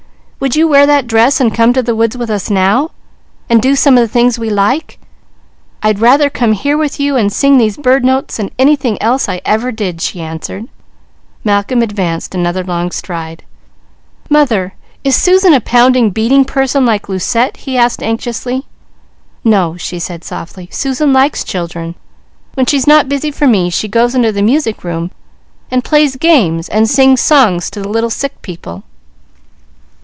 "Would 0.41 0.55
you 0.55 0.67
wear 0.67 0.87
that 0.87 1.05
dress 1.05 1.39
and 1.39 1.53
come 1.53 1.71
to 1.73 1.83
the 1.83 1.95
woods 1.95 2.17
with 2.17 2.31
us 2.31 2.49
now, 2.49 2.89
and 3.47 3.61
do 3.61 3.75
some 3.75 3.95
of 3.95 4.01
the 4.01 4.07
things 4.11 4.39
we 4.39 4.49
like?" 4.49 4.97
"I'd 5.83 5.99
rather 5.99 6.31
come 6.31 6.53
here 6.53 6.79
with 6.79 6.99
you, 6.99 7.15
and 7.15 7.31
sing 7.31 7.59
these 7.59 7.77
bird 7.77 8.03
notes 8.03 8.37
than 8.37 8.49
anything 8.57 8.99
else 8.99 9.29
I 9.29 9.41
ever 9.45 9.71
did," 9.71 10.01
she 10.01 10.19
answered. 10.19 10.67
Malcolm 11.43 11.83
advanced 11.83 12.33
another 12.33 12.63
long 12.63 12.89
stride. 12.89 13.43
"Mother, 14.31 14.73
is 15.03 15.15
Susan 15.15 15.53
a 15.53 15.61
pounding, 15.61 16.09
beating 16.09 16.43
person 16.43 16.87
like 16.87 17.07
Lucette?" 17.07 17.57
he 17.57 17.77
asked 17.77 18.01
anxiously. 18.01 18.65
"No," 19.43 19.77
she 19.77 19.99
said 19.99 20.23
softly. 20.23 20.67
"Susan 20.71 21.13
likes 21.13 21.43
children. 21.43 21.93
When 22.55 22.65
she's 22.65 22.87
not 22.87 23.07
busy 23.07 23.29
for 23.29 23.45
me, 23.45 23.69
she 23.69 23.87
goes 23.87 24.15
into 24.15 24.31
the 24.31 24.41
music 24.41 24.83
room 24.83 25.11
and 25.69 25.83
plays 25.83 26.15
games, 26.15 26.67
and 26.67 26.89
sings 26.89 27.21
songs 27.21 27.69
to 27.69 27.87
little 27.87 28.09
sick 28.09 28.41
people." 28.41 28.81